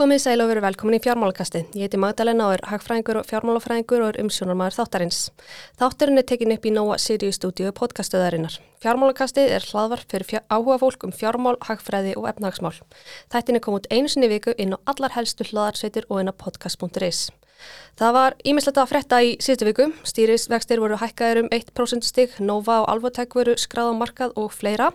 [0.00, 1.60] Komið sæl og veru velkomin í fjármálakasti.
[1.76, 5.18] Ég heiti Magdalena og er hagfræðingur og fjármálafræðingur og er umsjónarmæður þáttarins.
[5.76, 8.56] Þáttarinn er tekin upp í Nóa Sirius stúdíu podcastöðarinnar.
[8.80, 12.80] Fjármálakasti er hlaðvarp fyrir fjár, áhuga fólk um fjármál, hagfræði og efnahagsmál.
[13.28, 16.34] Þættin er komið út einu sinni viku inn á allar helstu hlaðarsveitir og inn á
[16.46, 17.26] podcast.is.
[18.00, 19.86] Það var ímislegt að frétta í síðustu viku.
[20.08, 24.88] Stýrisvextir voru hækkaður um 1% stygg, Nova og Alvotech voru skráð á markað og fleira.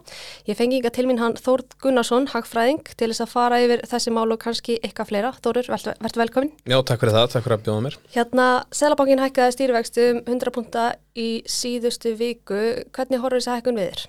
[0.50, 4.16] Ég fengi ykkar til mín hann Þórð Gunnarsson, hagfræðing, til þess að fara yfir þessi
[4.16, 5.34] mál og kannski eitthvað fleira.
[5.38, 6.54] Þórður, verður velkomin.
[6.66, 8.00] Já, takk fyrir það, takk fyrir að bjóða mér.
[8.18, 12.58] Hérna, Selabankin hækkaði stýrivextu um 100 punta í síðustu viku.
[12.96, 14.02] Hvernig horfður þessi hækkun við þér?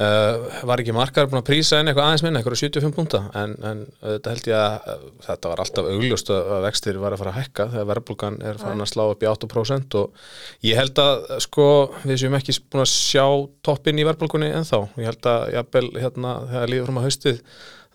[0.00, 3.56] Uh, var ekki markaður búin að prísa en eitthvað aðeins minna, eitthvað 75 punta, en,
[3.64, 7.40] en þetta held ég að þetta var alltaf augljóst að vextir var að fara að
[7.40, 10.22] hækka þegar verðbólgan er farin að slá upp í 8% og
[10.68, 11.66] ég held að sko
[12.04, 13.26] við séum ekki búin að sjá
[13.66, 17.44] toppin í verðbólgunni en þá, ég held að jafnvel hérna þegar líður fram að haustið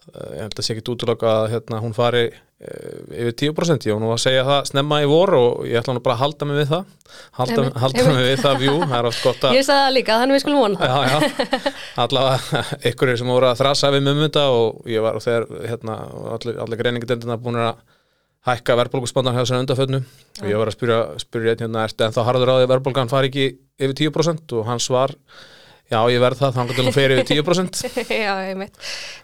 [0.05, 2.27] ég held að sé ekki útlöka að hérna, hún fari
[3.15, 6.03] yfir 10% ég var nú að segja það snemma í vor og ég ætla nú
[6.05, 6.93] bara að halda mig við það.
[7.39, 8.13] Halda, emi, halda emi.
[8.15, 10.43] mig við það vjú það er oft gott að ég sagði það líka, þannig við
[10.43, 10.89] skulum vona.
[10.89, 11.73] Já, já,
[12.05, 15.97] allavega ykkur sem voru að þrasa við með mynda og ég var og þegar hérna,
[16.37, 17.83] allir, allir greiningardendina búin að
[18.45, 19.99] hækka verðbólgusbandan hjá þessari undaföldnu
[20.41, 23.31] og ég var að spyrja, spyrja hérna, en þá harður á því að verðbólgan fari
[23.31, 23.47] ekki
[23.81, 25.15] yfir 10% og hans var
[25.91, 27.81] Já, ég verð það, þannig að það fyrir 10%.
[28.25, 28.79] Já, ég meit.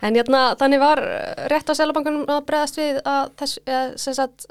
[0.05, 1.01] En jæna, þannig var
[1.49, 3.57] rétt á Sælabankunum að bregðast við að þess,
[4.03, 4.45] sem sagt,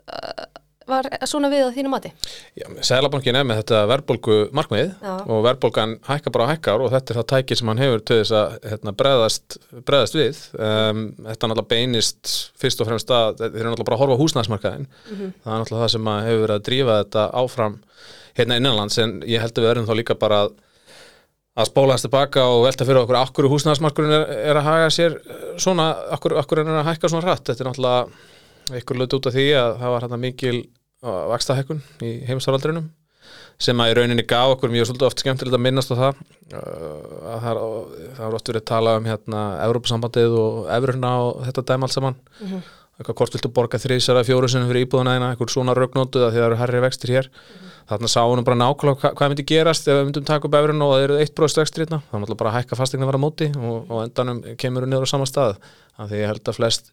[0.91, 2.11] var svona við á þínu mati?
[2.59, 5.13] Já, Sælabankin er með þetta verðbólgu markmið Já.
[5.23, 8.35] og verðbólgan hækkar bara hækkar og þetta er það tækið sem hann hefur til þess
[8.41, 10.41] að hérna, bregðast, bregðast við.
[10.57, 14.19] Um, þetta er náttúrulega beinist fyrst og fremst að þeir eru náttúrulega bara að horfa
[14.23, 14.89] húsnæðismarkaðin.
[14.89, 15.37] Mm -hmm.
[15.45, 17.79] Það er náttúrulega það sem hefur verið að drífa þetta áfram
[18.39, 20.59] hérna innanlands en ég held að við erum þá líka bara að
[21.61, 25.17] að spóla hans tilbaka og velta fyrir okkur akkur húsnæðismarkurinn er, er að haga sér
[25.61, 29.37] svona, akkur, akkur er að hækka svona rætt þetta er náttúrulega ykkur löt út af
[29.37, 30.57] því að það var hérna mikil
[31.01, 32.91] vakstahækkun í heimstaraldrinum
[33.61, 36.21] sem að í rauninni gaf okkur mjög svolítið oft skemmtilegt að minnast á það.
[36.57, 41.85] Að það er oft verið að tala um hérna Európa-sambandið og Evruna og þetta dæm
[41.85, 42.17] allt saman.
[42.41, 42.63] Mm -hmm.
[43.01, 46.43] Eitthvað hvort viltu borga þrýsara fjóru sinni fyrir íbúðuna eina, eitthvað svona rögnótu að því
[46.43, 47.31] það eru herri vextir hér.
[47.33, 50.47] Mm -hmm þarna sá hún bara nákvæmlega hva, hvað myndi gerast ef við myndum taka
[50.47, 53.07] upp efrun og það eru eitt bróðst vextir hérna, þá er bara að hækka fastegna
[53.07, 55.57] að vera móti og, og endanum kemur hún niður á sama stað.
[55.97, 56.93] Þannig að ég held að flest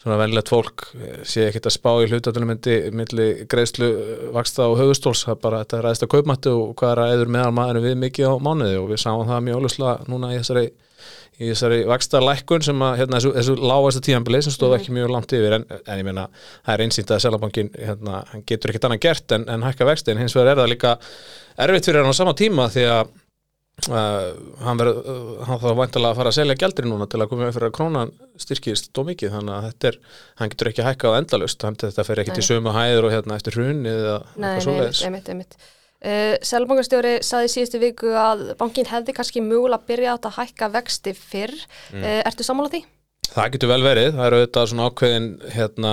[0.00, 0.86] svona venlegt fólk
[1.28, 3.88] sé ekkert að spá í hlutatunum myndi greiðslu
[4.36, 7.56] vaksta og höfustóls, það er bara þetta ræðist að kaupmættu og hvað að eður meðal
[7.58, 10.64] maður við mikið á mánuði og við sáum það mjög óluslega núna í þessari
[11.40, 15.14] í þessari vaksta lækkun sem að hérna, þessu, þessu lágasta tíanbili sem stóð ekki mjög
[15.14, 19.02] langt yfir en, en ég meina það er einsýnt að Selabankin hérna, getur ekkert annað
[19.06, 20.94] gert en, en hækka vexti en hins vegar er það líka
[21.64, 23.02] erfitt fyrir hann á sama tíma því að
[23.88, 24.28] uh,
[24.66, 27.50] hann, ver, uh, hann þá væntalega að fara að selja gældri núna til að koma
[27.56, 30.00] fyrir að krónan styrkist tó mikið þannig að þetta er,
[30.42, 32.40] hann getur ekki hækkað endalust, þetta fer ekki Nei.
[32.40, 35.04] til sömu hæður og hérna eftir hrun eða eitthvað svoleiðis
[36.00, 41.12] Uh, eh, Selbankarstjóri saði síðustu viku að bankin hefði kannski mögulega byrjað að hækka vexti
[41.16, 41.52] fyrr.
[41.92, 42.00] Mm.
[42.00, 42.82] Uh, ertu sammálað því?
[43.30, 44.08] Það getur vel verið.
[44.16, 45.92] Það eru auðvitað svona ákveðin hérna,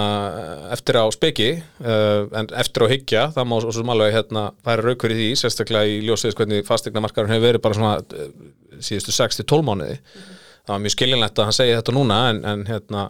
[0.74, 4.88] eftir á speki uh, en eftir á higgja það má svo sem alveg hérna, færa
[4.88, 9.68] raukur í því sérstaklega í ljósveits hvernig fastegna markarum hefur verið bara svona síðustu 6-12
[9.68, 10.00] mánuði.
[10.02, 10.36] Mm
[10.68, 13.04] það var mjög skiljanlegt að hann segi þetta núna en, en hérna,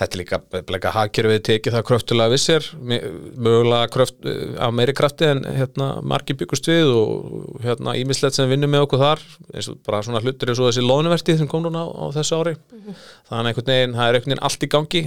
[0.00, 0.40] þetta er líka,
[0.74, 4.18] líka hagkerfið tekið það kröftulega vissir mögulega kröft,
[4.58, 9.04] á meiri krafti en hérna, margi byggust við og hérna ímislegt sem vinnum með okkur
[9.04, 9.24] þar
[9.54, 12.40] eins og bara svona hlutur eins og þessi lónuvertið sem kom núna á, á þessu
[12.40, 13.00] ári mm -hmm.
[13.30, 15.02] þannig einhvern veginn, það er einhvern veginn allt í gangi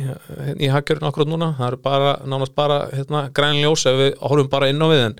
[0.55, 4.69] í hagkerfinu okkur núna, það er bara nánast bara hérna, grænljós ef við horfum bara
[4.71, 5.19] inn á við en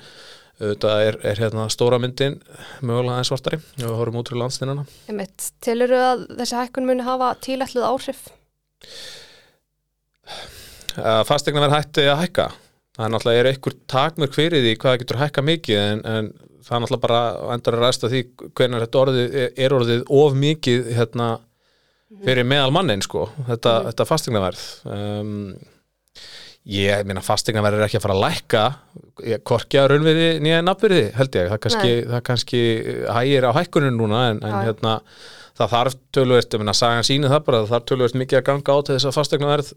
[0.60, 2.38] auðvitað er, er hérna stóra myndin
[2.84, 4.86] mögulega en svartari og við horfum út fyrir landstinana
[5.64, 8.26] Tilur að þessi hækkun muni hafa tílætluð áhrif?
[11.30, 12.50] Fastegna verð hætti að hækka?
[12.98, 16.32] Það er náttúrulega er einhver takmörk fyrir því hvað getur hækka mikið en, en
[16.66, 17.22] það er náttúrulega bara
[17.56, 18.24] endur að ræsta því
[18.58, 21.30] hvernig þetta orðið er orðið of mikið hérna,
[22.26, 23.92] fyrir meðal mannin sko, þetta, mm.
[23.92, 25.36] þetta fastegna verð um
[26.70, 28.64] Ég meina fastegna verður ekki að fara að lækka.
[29.48, 32.62] Korkja raunverði nýja nafnverði held ég, það kannski, það kannski
[33.16, 34.94] hægir á hækkunum núna en, en hérna,
[35.58, 38.76] það þarf tölvöld, ég meina sagan síni það bara, það þarf tölvöld mikið að ganga
[38.76, 39.72] á til þess að fastegna verð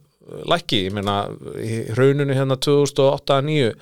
[0.53, 1.17] lækki, ég meina
[1.59, 3.73] í rauninu hérna 2008-2009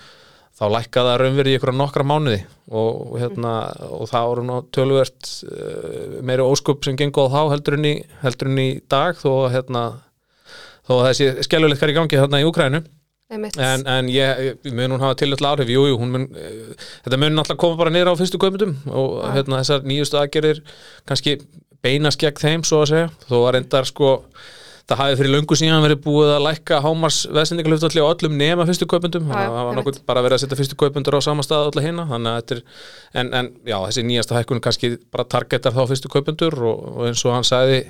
[0.61, 3.57] þá lækkaða raunverði í ykkur á nokkra mánuði og, hérna,
[3.97, 7.95] og það voru nú tölvöld eh, meiri óskup sem gengur á þá heldur en í,
[8.23, 9.85] heldur en í dag þó að hérna
[10.87, 12.83] þó að þessi skellulegt hvað er í gangi þarna í Úkrænu
[13.31, 15.71] en, en ég, mun hún hafa tilöll áhrif.
[15.71, 19.35] Jú, jú, mun, uh, þetta mun náttúrulega koma bara nýra á fyrstu komundum og ja.
[19.39, 20.63] hérna, þessar nýjustu aðgerðir
[21.09, 21.39] kannski
[21.85, 24.17] beinast gegn þeim svo að segja, þó að reyndar sko
[24.91, 28.89] það hafi fyrir löngu síðan verið búið að lækka hámars veðsendingalöftalli á öllum nema fyrstu
[28.91, 32.07] að það var nokkuð bara verið að setja fyrstu kaupendur á sama stað öllu hinna
[32.11, 32.63] þannig að þetta er,
[33.23, 37.23] en, en já, þessi nýjasta hækkun kannski bara targetar þá fyrstu kaupendur og, og eins
[37.23, 37.85] og hann sagði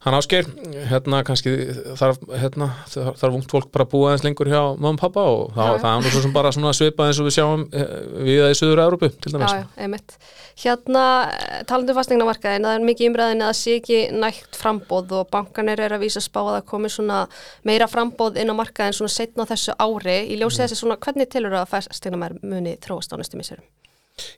[0.00, 0.46] hann áskeir,
[0.88, 1.52] hérna kannski
[2.00, 5.42] þarf, hérna, þarf ungt fólk bara að búa eins lengur hjá mamma og pappa og
[5.52, 7.90] þá, Já, það er nú svo sem bara svona svipað eins og við sjáum eh,
[8.16, 10.14] við það í Suður Európu til dæmis Já, já, einmitt.
[10.62, 11.04] Hérna,
[11.36, 15.28] eh, talandi um fastegnamarkaðin, það er mikið umræðin að það sé ekki nægt frambóð og
[15.36, 17.20] bankanir er að vísa spá að það komi svona
[17.68, 20.16] meira frambóð inn á markaðin svona setna þessu ári.
[20.32, 23.68] Í ljósi þessi svona, hvernig tilur að fastegnamær muni þróast á næstu misserum?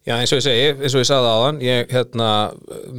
[0.02, 2.28] Já, eins og ég segi, eins og ég sagði áðan ég, hérna,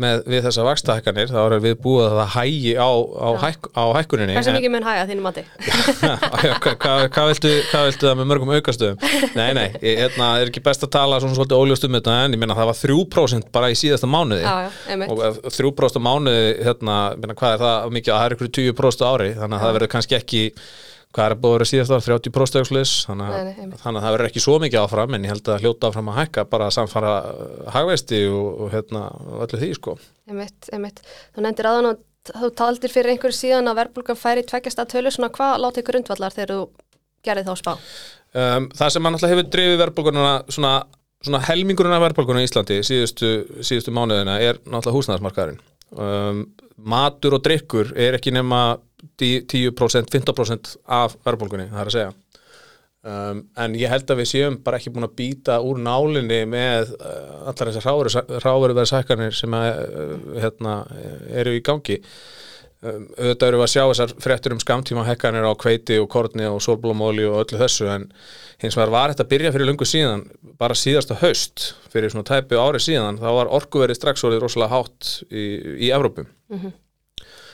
[0.03, 3.83] með, við þessa vakstahækkanir þá erum við búið að það hægi á, á, hæk, á
[3.97, 5.43] hækkuninni Hversu mikið mun hæga þínu mati?
[6.63, 9.03] Hvað hva, hva viltu, það með mörgum aukastöðum?
[9.35, 12.37] Nei, nei, ég, hérna, er ekki best að tala svona svolítið óljóst um þetta en
[12.37, 14.45] ég meina það var 3% bara í síðasta mánuði.
[14.45, 18.37] Já, já, og ef 3% á mánuði, hérna, meina, hvað er það mikið, það er
[18.37, 20.43] ykkur 20% á ári þannig að það verður kannski ekki
[21.13, 24.05] hvað er búið að vera síðast ára, 30% aukslis þannig, Nei, að- nei, þannig að
[24.07, 26.69] það verður ekki svo mikið áfram en ég held að hljóta áfram að hækka bara
[26.69, 29.03] að samfara uh, hagvesti og, og hérna,
[29.45, 29.93] öllu því sko.
[30.31, 31.03] Einmitt, einmitt.
[31.35, 32.01] Þú nefndir aðan og
[32.33, 36.33] þú taldir fyrir einhverju síðan að verðbólgan færi tveggjast að tölu, svona hvað látið grundvallar
[36.33, 36.61] þegar þú
[37.27, 37.73] gerði þá spá?
[38.33, 40.71] um, það sem mann alltaf hefur drifið verðbólgununa svona,
[41.23, 43.29] svona helmingurinn af verðbólgunum í Íslandi síðustu,
[43.63, 45.61] síðustu mánuðina er náttúrulega húsnæðismarkaðurinn.
[45.93, 46.41] Um,
[46.89, 48.63] matur og drikkur er ekki nema
[49.21, 52.13] 10%, 15% af verðbólgunni, það er að segja.
[53.03, 56.93] Um, en ég held að við séum bara ekki búin að býta úr nálinni með
[56.95, 60.75] uh, allar þessar ráveruverðsækkanir sem að, uh, hérna,
[61.35, 61.97] eru í gangi.
[62.83, 66.47] Um, auðvitað eru við að sjá þessar fréttur um skamtíma hekkanir á kveiti og korni
[66.47, 68.07] og sólblómóli og öllu þessu en
[68.63, 70.23] hins vegar var þetta að byrja fyrir lungu síðan
[70.59, 75.13] bara síðasta haust fyrir svona tæpi ári síðan þá var orkuverið strax orðið rosalega hátt
[75.27, 75.45] í,
[75.87, 76.27] í Evrópum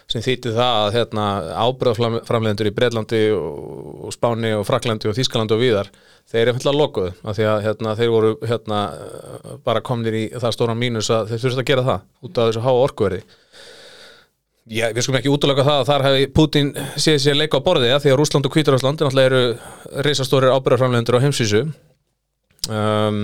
[0.10, 1.26] sem þýtti það að hérna,
[1.68, 5.92] ábyrðaframlegendur í Breitlandi og, Spáni og Fraklandi og Þískalandi og víðar
[6.30, 8.80] þeir eru fyrir lokuð af því að hérna, þeir voru hérna,
[9.66, 12.66] bara komnir í það stóra mínus að þeir þurftu að gera það út af þessu
[12.66, 13.22] háa orkuverði.
[14.70, 17.96] Já, við skulum ekki útlöka það að þar hefði Putin séð sér leika á borðið
[18.04, 21.64] því að Rúsland og Hvítarúsland náttúrulega eru reisastórir ábyrðarframlegendur á heimsvísu.
[22.70, 23.24] Um,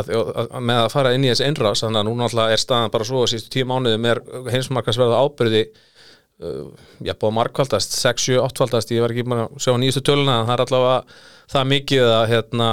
[0.00, 0.10] að,
[0.42, 3.08] að, með að fara inn í þessi einrás þannig að núna náttúrulega er staðan bara
[3.08, 4.20] svo sístu tíu mánuði með
[4.54, 6.66] heimsmarkasverða ábyrði uh,
[7.06, 10.42] já, búið markvaldast 6, 7, 8 valdast, ég var ekki bara að sjá nýjustu töluna
[10.48, 10.98] það er allavega
[11.46, 12.68] það mikið að hérna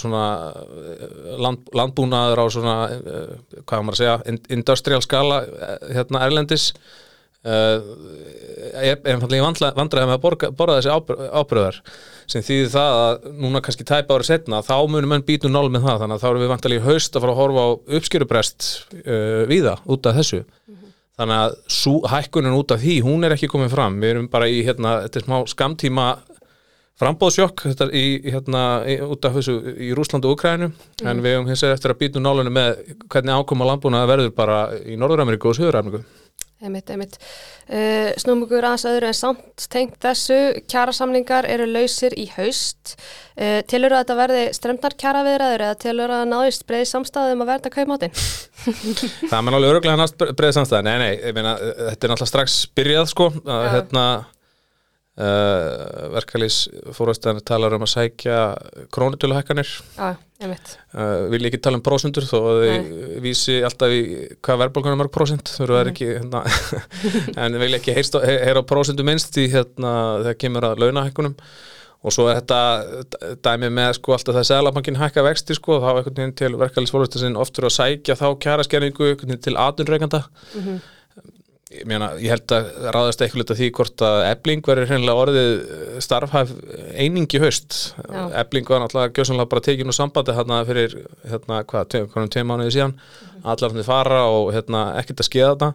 [0.00, 1.04] svona uh,
[1.44, 6.70] land, landbúnaður á svona uh, hvað maður að segja, in- industrial skala uh, hérna erlendis
[7.48, 7.78] uh,
[8.80, 11.80] einfallega vandræði með að borga, borða þessi ábr- ábyrðar
[12.30, 15.86] sem þýðir það að núna kannski tæpa árið setna þá munum menn býtu nál með
[15.88, 18.70] það þannig að þá erum við vantalegi haust að fara að horfa á uppskjörubrest
[19.02, 20.42] uh, víða út af þessu.
[21.20, 23.98] Þannig að sú, hækkunin út af því hún er ekki komið fram.
[24.00, 26.06] Við erum bara í hérna, þetta er smá skamtíma
[27.00, 30.70] frambóðsjokk þetta er í, hérna, í, út af þessu í Rúsland og Ukrænu
[31.08, 32.82] en við hefum hins vegar eftir að býtu nálunum með
[33.12, 36.02] hvernig ákoma landbúna verður bara í Norður-Ameríku og Suður-Ameríku
[36.60, 37.14] Einmitt, einmitt.
[37.70, 40.36] Uh, snúm ykkur aðeins öðru en samt tengt þessu,
[40.68, 42.98] kjærasamningar eru lausir í haust.
[43.32, 47.72] Uh, tilur að þetta verði stremnar kjæraviðræður eða tilur að náðist breiði samstæðum að verða
[47.78, 48.12] kaupmáttin?
[49.30, 53.08] Það er alveg öruglega næst breið samstæða Nei, nei, meina, þetta er náttúrulega strax byrjað
[53.14, 54.04] sko, að hérna
[55.20, 56.64] uh, verkalýs
[56.96, 58.40] fórhastan talar um að sækja
[58.94, 59.70] krónutöluhækkanir.
[60.40, 60.76] Einmitt.
[60.96, 64.04] uh, vil ekki tala um prósendur þó að þau vísi alltaf í
[64.40, 66.44] hvað verðbólgan er prósent þurfa það ekki hérna,
[67.44, 71.36] en vil ekki heyrst, heyra á prósendu minnst í hérna þegar kemur að launahækkunum.
[72.00, 76.14] Og svo er þetta dæmi með sko alltaf það selabankin hækka vexti sko þá einhvern
[76.16, 78.24] veginn til verkefælisfólkastasinn oftur að sækja þá
[78.86, 80.22] einhvern veginn til aðunreikanda
[81.70, 85.50] ég meina, ég held að ráðast eitthvað hluta því hvort að ebling verður hreinlega orðið
[86.02, 86.54] starfhæf
[86.98, 87.76] einingi haust.
[88.02, 88.22] Já.
[88.42, 90.96] ebling var náttúrulega gjössanlega bara tekin úr sambandi hérna fyrir,
[91.30, 92.96] hérna, hvað, hvernig tveim mánuði síðan.
[93.44, 95.70] Allar hann fara og hérna ekkert að skeða þetta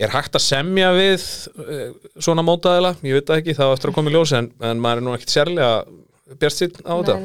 [0.00, 1.24] er hægt að semja við
[1.60, 4.80] uh, svona mótaðila, ég veit ekki það var eftir að koma í ljósi en, en
[4.80, 5.72] maður er nú ekkert sérlega
[6.38, 7.16] bjart sitt á þetta.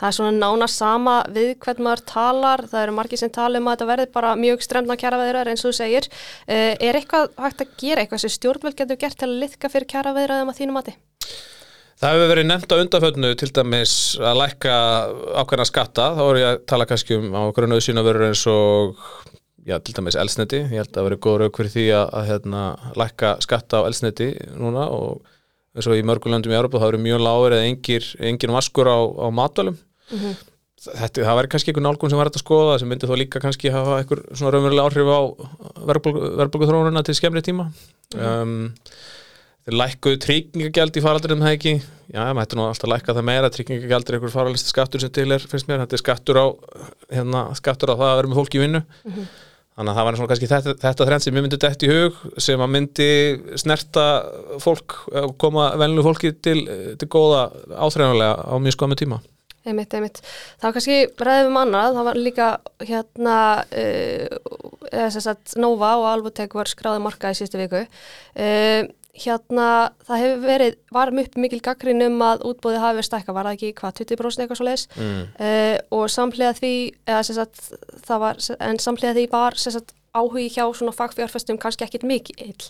[0.00, 3.68] Það er svona nána sama við hvern maður talar, það eru margir sem tala um
[3.68, 6.08] að þetta verði bara mjög stremna kjæraviðræður eins og þú segir.
[6.48, 9.90] Uh, er eitthvað hægt að gera eitthvað sem stjórnvöld getur gert til að liðka fyrir
[9.92, 10.96] kjæraviðræðum að þínu mati?
[12.00, 14.78] Það hefur verið nefnt á undanfötnu til dæmis að lækka
[15.38, 18.98] ákveðna skatta, þá er ég að tala kannski um okkur nöðsýna verður eins og
[19.64, 22.64] já, til dæmis elsneti, ég held að verið góð rauk fyrir því að, að hérna,
[23.00, 24.28] lækka skatta á elsneti
[24.58, 25.22] núna og
[25.74, 28.98] eins og í mörgulöndum í Európa þá eru mjög lágur eða engir, engin vaskur á,
[29.02, 29.78] á matvælum.
[30.84, 33.40] Þetta, það væri kannski einhver nálgun sem var þetta að skoða sem myndi þó líka
[33.40, 35.20] kannski hafa einhver svona raunverulega áhrif á
[35.88, 37.70] verðbólgu þróununa til skemmri tíma.
[38.14, 38.74] Um,
[39.64, 41.74] þeir lækkuðu tryggingagjald í faraldrinum það ekki?
[42.12, 43.50] Já, maður hættu nú alltaf að lækka það meira.
[43.54, 46.46] Tryggingagjald er einhver faralisti skattur sem til er finnst mér, þetta er skattur á
[47.16, 48.84] hérna, skattur á það að vera með fólk í vinnu
[49.74, 52.18] þannig að það var svona kannski þetta, þetta þrenn sem ég myndi dætt í hug
[52.46, 53.10] sem að myndi
[53.60, 54.06] snerta
[54.62, 56.60] fólk eh, koma venlu fólki til,
[57.00, 59.20] til góða áþreifanlega á mjög skoðum tíma
[59.64, 60.18] Einmitt, einmitt.
[60.60, 62.48] Það var kannski ræðum annað, það var líka
[62.84, 63.36] hérna,
[64.92, 67.80] uh, Nova og Alvotek var skráðið marka í síðustu viku.
[68.36, 69.66] Uh, hérna,
[70.06, 73.58] það hefur verið, var upp mikil gaggrin um að útbóðið hafi verið stækka, var það
[73.58, 74.86] ekki hvað, 20% eitthvað svo leiðis?
[74.98, 75.20] Mm.
[75.38, 76.72] Uh, og samlega því,
[77.06, 81.58] eða þess að það var, en samlega því var þess að áhugi hjá svona fagfjárfestum
[81.58, 82.68] kannski ekkit mikið.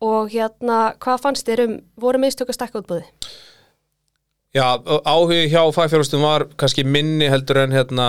[0.00, 3.10] Og hérna, hvað fannst þér um, voru miðstöku stækka útbóðið?
[4.56, 8.06] Já, áhugi hjá fagfjárhustum var kannski minni heldur en hérna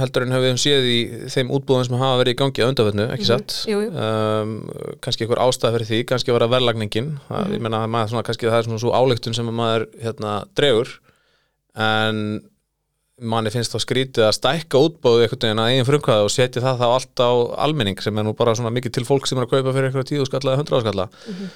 [0.00, 0.98] heldur en hefur við séð í
[1.32, 3.56] þeim útbúðum sem hafa verið í gangi á undanfjörnu, ekki mhm, satt?
[3.68, 3.96] Mm -hmm.
[4.02, 7.10] Um, kannski einhver ástæð fyrir því, kannski var það verðlagningin.
[7.14, 7.54] Mm -hmm.
[7.54, 10.88] ég menna að maður, svona, kannski það er svona svo álöktun sem maður hérna, dregur.
[11.76, 12.42] En
[13.18, 16.78] manni finnst þá skrítið að stækka útbúðu einhvern veginn að eigin frumkvæða og setja það
[16.78, 17.30] þá allt á
[17.64, 20.10] almenning sem er nú bara svona mikið til fólk sem er að kaupa fyrir einhverja
[20.10, 21.48] tíu skalla eða hundra áskalla mm -hmm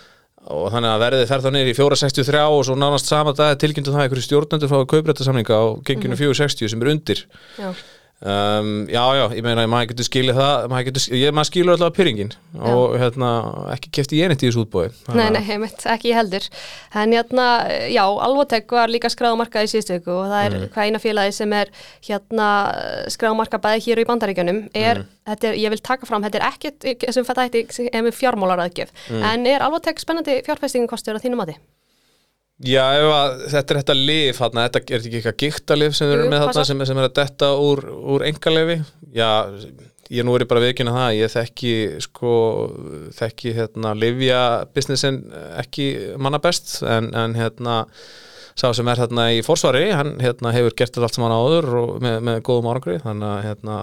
[0.51, 3.95] og þannig að verðið fer þá neyri í 463 og svo nánast sama dag tilkynntu
[3.95, 6.73] það einhverju stjórnendur frá kauprættasamlinga á genginu 460 mhm.
[6.73, 7.27] sem er undir.
[7.61, 7.69] Já
[8.23, 11.97] Um, já, já, ég meina, maður getur skilið það maður, getur, ég, maður skilur alltaf
[11.97, 12.29] pyrringin
[12.71, 13.31] og hérna,
[13.75, 16.47] ekki kæft í einit í þessu útbói Nei, nei, heimitt, ekki heldur
[17.01, 17.49] en hérna,
[17.91, 20.71] já, Alvotek var líka skráðmarkað í síðustu viku og það er mm.
[20.77, 21.75] hvað eina félagi sem er
[22.07, 22.49] hérna
[23.17, 25.13] skráðmarkað bæði hér í bandaríkjunum er, mm.
[25.33, 27.51] þetta er, ég vil taka fram, þetta er ekkert sem þetta
[27.91, 29.31] er með fjármálaraðgjöf mm.
[29.33, 31.59] en er Alvotek spennandi fjárfæstingin á þínum áti?
[32.63, 36.13] Já, að, þetta er þetta lif þarna, þetta er ekki eitthvað gíktalif sem
[36.69, 37.83] sem, sem er að detta úr,
[38.15, 38.79] úr engalefi
[39.13, 39.31] Já,
[40.13, 41.73] ég nú er bara viðkynna það, ég þekki
[42.05, 42.35] sko,
[43.19, 44.43] þekki hérna livja
[44.75, 45.23] businessin
[45.63, 45.89] ekki
[46.23, 47.83] manna best en, en hérna
[48.59, 51.69] sá sem er hérna í fórsvari, hann hérna hefur gert þetta allt sem hann áður
[51.81, 53.79] og með, með góðum árangri, þannig að hérna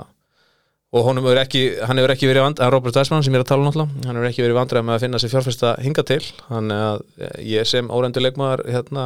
[0.89, 3.67] og hann hefur ekki, hann verið vand, Robert Weissmann sem ég er að tala um
[3.69, 4.05] náttúrulega.
[4.07, 6.21] Hann hefur ekki verið vandræð með að finna sér fjárfesta hinga til.
[6.47, 7.03] Þannig að
[7.45, 9.03] ég sem órændu leikmaður hérna,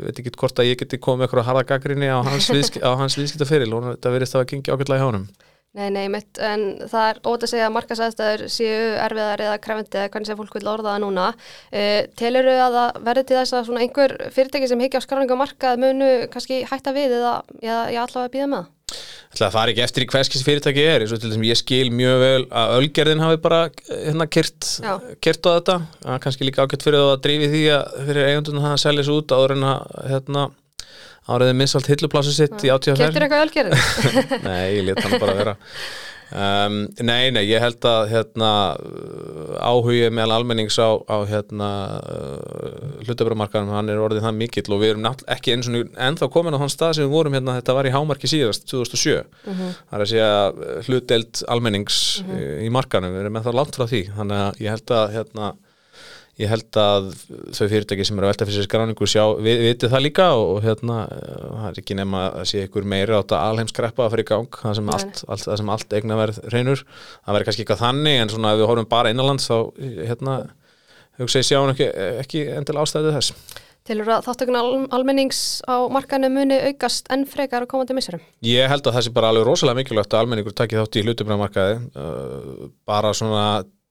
[0.00, 3.68] veit ekki hvort að ég geti komið eitthvað harða gaggrinni á hans, viðsk, hans viðskiptaferil
[3.76, 5.28] og þetta verist að gengi ákveldlega í hánum
[5.76, 9.98] Nei, nei, mitt, en það er ótaf að segja að markasæðstæður séu erfiðar eða krefndi
[10.00, 11.26] eða hvernig sem fólk vil orða það núna.
[11.68, 11.82] E,
[12.16, 15.82] Telur þau að það verður til þess að einhver fyrirtæki sem higgja á skráninga markað
[15.84, 18.72] munu kannski hætta við eða ég allavega að býða með það?
[19.36, 21.88] Það fari ekki eftir í hverskins fyrirtæki er eins og til þess að ég skil
[21.92, 23.58] mjög vel að Ölgerðin hafi bara
[23.90, 28.64] hérna kyrt á þetta, að kannski líka ákveðt fyrir að drífi því að fyrir eigundunum
[28.64, 30.44] það að selja þessu út áður en að hérna,
[31.26, 33.78] áriðið minnst allt hilluplásu sitt í átíðaferð Keftur eitthvað Ölgerðin?
[34.48, 35.56] Nei, ég let hann bara vera
[36.26, 38.48] Um, nei, nei, ég held að hérna,
[39.62, 41.68] áhugið meðal almennings á, á hérna,
[42.02, 46.58] uh, hlutabræðmarkaðum, hann er orðið það mikill og við erum ekki eins og ennþá komin
[46.58, 49.78] á þann stað sem við vorum hérna, þetta var í hámarki síðast 2007, uh -huh.
[49.78, 52.42] það er að segja hlutdelt almennings uh -huh.
[52.66, 55.54] í, markanum, við erum ennþá langt frá því þannig að ég held að hérna
[56.40, 57.06] ég held að
[57.56, 60.58] þau fyrirtæki sem eru að velta fyrir sér skráningu sjá, við veitum það líka og
[60.64, 64.60] hérna, það er ekki nema að sé ykkur meira átt að alheimskreppa að fyrir gang
[64.60, 66.82] það sem allt, allt, það sem allt eigna verð reynur,
[67.24, 69.56] það verður kannski eitthvað þannig en svona ef við horfum bara innanlands þá
[70.10, 70.40] hérna,
[71.22, 71.88] hugsa ég sjá ekki,
[72.24, 73.62] ekki endil ástæðið þess.
[73.86, 78.22] Tilur að þáttökun al almennings á markanu muni aukast enn frekar á komandi missurum?
[78.42, 81.76] Ég held að það sé bara alveg rosalega mikilvægt að almenningur takki þátt í hlutumræðmarkaði
[81.94, 83.44] uh, bara svona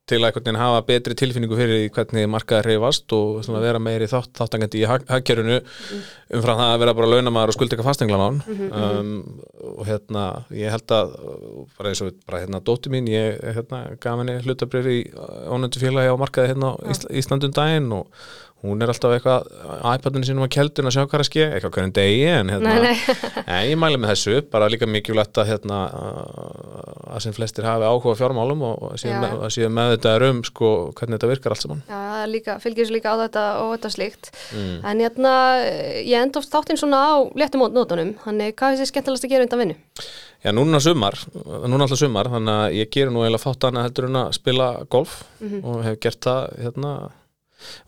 [0.06, 4.30] til að einhvern veginn hafa betri tilfinningu fyrir hvernig markaði reyfast og vera meiri þátt,
[4.38, 5.56] þáttangandi í hagkerfinu
[6.36, 9.00] umfram það að vera bara launamæður og skulda eitthvað fastenglanán mm -hmm.
[9.00, 9.40] um,
[9.74, 11.14] og hérna ég held að
[11.78, 14.98] bara eins og bara hérna dótti mín ég hérna gaf henni hlutabrið í
[15.50, 16.74] ónöndu félagi á markaði hérna á
[17.10, 18.06] Íslandum daginn og
[18.66, 19.46] hún er alltaf eitthvað
[19.94, 22.74] iPadinu sínum að keldun að sjá hvað er að ske, eitthvað hvernig degi en hérna,
[22.74, 23.16] nei, nei.
[23.48, 25.80] nei, ég mæli með þessu bara líka mikilvægt að hérna
[27.16, 31.30] að sem flestir hafi áhuga fjármálum og séu með, með þetta rum sko hvernig þetta
[31.32, 34.76] virkar allt saman Já, það líka, fylgir svo líka á þetta og þetta slíkt mm.
[34.90, 35.34] en hérna,
[36.02, 39.46] ég enda oft þáttinn svona á léttum nótunum, þannig hvað er þessi skemmtilegast að gera
[39.46, 39.78] undan vinnu?
[40.44, 41.16] Já, núna sumar,
[41.66, 44.66] núna alltaf sumar þannig að ég ger nú eiginlega þátt að heldur en að spila
[44.92, 45.64] golf mm -hmm.
[45.64, 46.92] og hef gert það hérna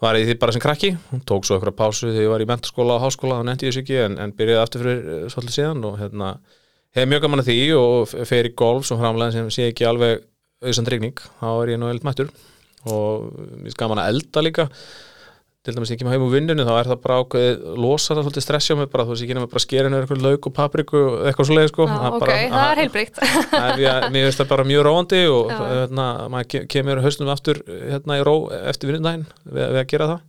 [0.03, 0.93] var ég því bara sem krakki,
[1.29, 3.85] tók svo eitthvað pásu þegar ég var í mentarskóla og háskóla, þá nefndi ég þessu
[3.85, 6.31] ekki en, en byrjaði aftur fyrir uh, svolítið síðan og hérna,
[6.99, 10.25] hef mjög gaman að því og fer í golf svo framlega sem sé ekki alveg
[10.65, 12.33] auðsan drigning, þá er ég nú eld mættur
[12.89, 14.69] og mér er gaman að elda líka
[15.69, 18.45] til dæmis ég kemur heim úr vinninu þá er það bara ákveðið, losar það svolítið
[18.47, 21.71] stressja mig bara þú veist ég kemur bara skerinu eitthvað lauk og papriku eitthvað svoleið
[21.73, 21.87] sko.
[21.89, 23.21] Já, ok, bara, það er heilbríkt
[24.15, 28.37] Mér finnst það bara mjög róandi og hérna, maður kemur hausnum aftur hérna í ró
[28.59, 30.25] eftir vinnundaginn við, við að gera það.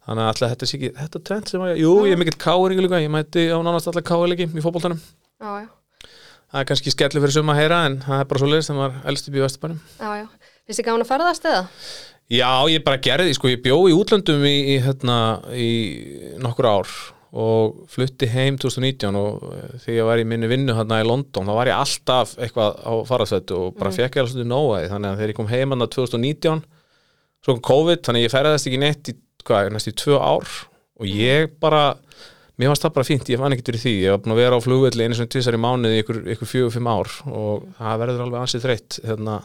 [0.00, 2.38] Þannig að alltaf þetta er sikið, þetta er tvent sem að, jú, ég er mikill
[2.40, 5.02] káeringu líka, ég mæti á nánast alltaf káeringi í fókbóltanum
[6.50, 8.80] það er kannski skelli fyrir suma að heyra en það er bara svo leiðist þegar
[8.80, 10.24] maður elst upp í Vesturbanum Já, já,
[10.66, 11.60] finnst þið gáðan að ferðast eða?
[12.30, 15.16] Já, ég bara gerði, sko, ég bjó í útlöndum í, í, hérna,
[15.50, 15.70] í
[16.38, 16.92] nokkur ár
[17.30, 19.42] og flutti heim 2019 og
[19.82, 22.92] þegar ég var í minni vinnu hérna í London, þá var ég alltaf eitthvað á
[23.06, 23.96] farasvættu og bara mm.
[23.98, 26.64] fekk ég alveg svolítið nóaði, þannig að þegar ég kom heim hérna 2019,
[27.42, 30.56] svo kom COVID þannig að ég ferðast ekki neitt í, hvað, næst í tvö ár
[31.00, 31.84] og ég bara
[32.60, 33.94] mér fannst það bara fínt, ég fann ekkert fyrir því.
[34.04, 36.74] Ég var búin að vera á flugvelli einu svona tvisar í mánuði ykkur, ykkur fjögur,
[36.74, 39.36] fimm ár og það verður alveg ansið þreytt hérna,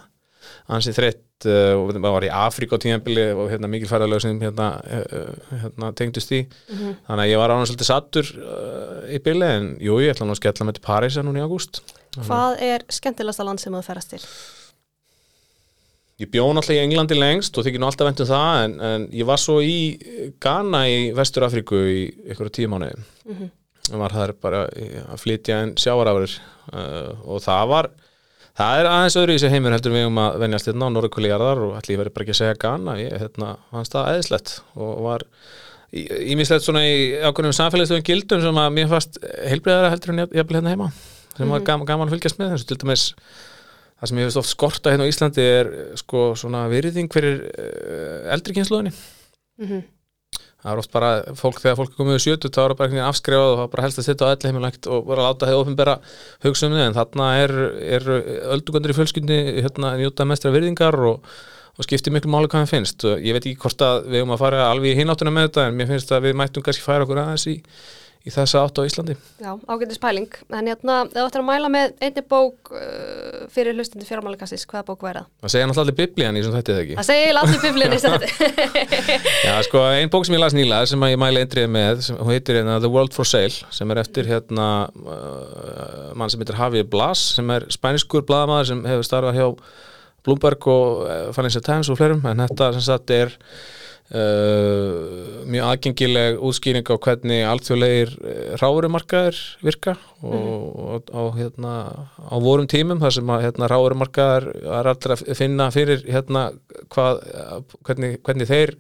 [0.76, 4.42] ansið þreytt uh, og það var í Afríka á tímanbili og hérna, mikil færðarlega sem
[4.42, 6.98] hérna, uh, hérna, tengdust í mm -hmm.
[7.08, 10.36] þannig að ég var ánum svolítið sattur uh, í bili en jú, ég ætla nú
[10.36, 11.82] að skella með til Parísa núna í ágúst
[12.16, 14.22] Hvað er skemmtilegasta land sem það ferast til?
[16.16, 19.28] Ég bjó náttúrulega í Englandi lengst og þykir nú alltaf ventum það en, en ég
[19.28, 19.76] var svo í
[20.40, 23.50] Ghana í Vestur Afríku í ykkur tíu mánuði mm -hmm.
[23.92, 24.62] og var þar bara
[25.12, 26.32] að flytja en sjáarafur
[26.72, 27.92] uh, og það var
[28.56, 31.64] það er aðeins öðru í þessu heimur heldur við um að venjast hérna á Norrkvöliðarðar
[31.66, 34.94] og ætli ég verði bara ekki að segja Ghana ég hérna, fannst það eðislegt og
[35.06, 35.26] var
[35.96, 40.74] ímislegt svona í ákveðnum samfélagslegum gildum sem að mér fannst heilbreyðara heldur en ég hérna
[40.74, 41.52] heima sem mm -hmm.
[41.52, 43.04] var gaman, gaman að fylgjast með þessu til dæmis
[44.00, 48.34] það sem ég veist oft skorta hérna á Íslandi er sko svona virðing fyrir uh,
[48.34, 49.84] eldri kynsluðinni mm -hmm.
[50.66, 52.88] Það er oft bara fólk þegar fólk er komið í sjötu þá er það bara
[52.88, 55.26] einhvern veginn afskrifað og það er bara helst að sitta á elli heimilagt og bara
[55.28, 55.96] láta það ofinbera
[56.46, 57.54] hugsa um þið en þarna er,
[57.98, 58.08] er
[58.56, 61.36] öldugandur í fjölskyndi hérna njóta mestra virðingar og,
[61.78, 63.06] og skiptir miklu máli hvað það finnst.
[63.22, 65.78] Ég veit ekki hvort að við erum að fara alveg í hináttuna með þetta en
[65.78, 67.60] mér finnst að við mættum kannski færa okkur aðeins í
[68.26, 69.16] í þessa átt á Íslandi.
[69.38, 70.32] Já, ágættis pæling.
[70.50, 75.06] En hérna, þú ættir að mæla með einni bók uh, fyrir hlustandi fjármálikastis, hvaða bók
[75.06, 75.28] væri það?
[75.44, 76.98] Það segja náttúrulega allir biblíðan í sem þetta er ekki.
[77.00, 78.66] Það segja allir biblíðan í sem þetta.
[79.48, 82.34] Já, sko, einn bók sem ég las nýla sem ég mæla eindrið með, sem, hún
[82.34, 86.90] heitir hérna The World for Sale, sem er eftir hérna uh, mann sem heitir Javier
[86.90, 89.48] Blas, sem er spæniskur bladamæður sem hefur starfað hjá
[90.26, 93.38] Bloomberg og uh, Financial Times og flerum, en þetta sem sagt er
[94.06, 100.52] Uh, mjög aðgengileg útskýring á hvernig alltjóðlegir uh, ráðurumarkaðir virka og, mm.
[100.94, 101.72] og, og hérna,
[102.14, 106.46] á vorum tímum þar sem að hérna, ráðurumarkaðar er alltaf að finna fyrir hérna,
[106.94, 107.26] hvað,
[107.90, 108.76] hvernig, hvernig þeir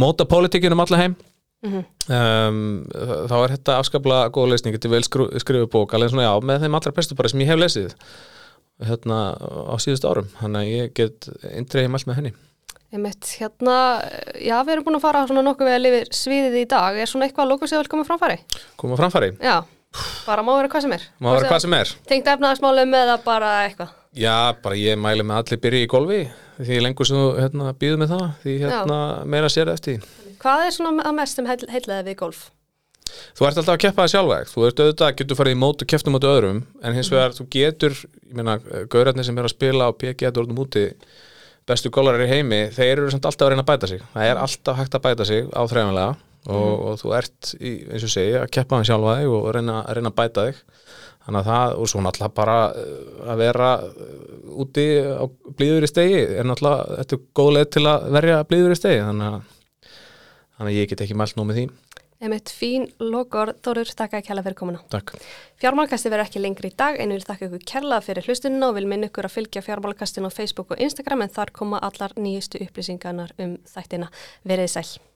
[0.00, 1.20] móta pólitíkinum alla heim
[1.60, 1.84] mm -hmm.
[2.08, 2.64] um,
[3.28, 6.34] þá er þetta afskapla góð leysning, þetta er vel skru, skrifu bók alveg svona já,
[6.40, 7.96] með þeim allra bestu bara sem ég hef lesið
[8.80, 12.32] hérna á síðust árum, þannig að ég get indreið mælt með henni
[12.90, 13.74] Einmitt, hérna,
[14.34, 16.96] já, við erum búin að fara svona nokkuð við að lifi sviðið í dag.
[16.98, 18.38] Er svona eitthvað að lóka að vel koma framfæri?
[18.82, 19.28] Koma framfæri?
[19.38, 19.60] Já,
[20.26, 21.04] bara má vera hvað sem er.
[21.22, 21.92] Má vera hvað sem er.
[22.10, 23.92] Tengt efnaðarsmálum eða bara eitthvað?
[24.18, 26.20] Já, bara ég mæli með allir byrji í golfi
[26.58, 29.24] því lengur sem þú hérna, býður með það því hérna já.
[29.36, 30.10] meira sér eftir.
[30.42, 32.44] Hvað er svona að mest sem heitlega við golf?
[33.38, 35.90] Þú ert alltaf að keppa það sjálfvegt, þú ert auðvitað, getur farið í mót og
[35.90, 37.16] kepptum át öðrum, en hins mhm.
[37.16, 37.38] vegar mm.
[37.38, 38.58] þú getur, ég meina,
[38.90, 40.84] gaurarnir sem er að spila á PG að orðum úti
[41.70, 44.02] bestu gólarar í heimi, þeir eru samt alltaf að reyna að bæta sig.
[44.14, 46.82] Það er alltaf hægt að bæta sig á þræðanlega og, mm.
[46.90, 50.12] og þú ert, í, eins og segi, að keppa hann sjálfa þig og reyna, reyna
[50.12, 50.60] að bæta þig.
[51.20, 52.92] Þannig að það, og svo náttúrulega bara uh,
[53.30, 54.14] að vera uh,
[54.64, 55.24] úti á
[55.58, 59.02] blíður í stegi, er náttúrulega þetta er góð leið til að verja blíður í stegi
[59.04, 59.90] þannig að,
[60.56, 61.66] þannig að ég get ekki mælt nú með því
[62.20, 64.82] Emitt fín lokor, Þorur, takk að kella fyrir komuna.
[64.92, 65.14] Takk.
[65.62, 68.88] Fjármálkasti verður ekki lengri í dag en við þakka ykkur kella fyrir hlustununa og vil
[68.90, 73.32] minna ykkur að fylgja fjármálkastinu á Facebook og Instagram en þar koma allar nýjustu upplýsingarnar
[73.40, 74.12] um þættina.
[74.44, 75.09] Verið sæl.